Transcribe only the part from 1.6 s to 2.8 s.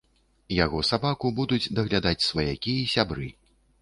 даглядаць сваякі